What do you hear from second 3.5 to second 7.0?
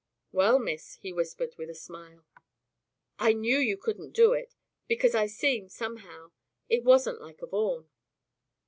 you couldn't do it, because I seemed, somehow, it